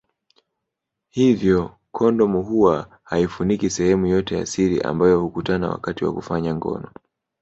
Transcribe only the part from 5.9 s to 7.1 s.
wa kufanya ngono